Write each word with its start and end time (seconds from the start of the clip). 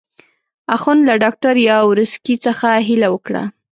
اخند 0.75 1.01
له 1.09 1.13
ډاکټر 1.23 1.55
یاورسکي 1.69 2.35
څخه 2.45 2.67
هیله 2.87 3.07
وکړه. 3.11 3.43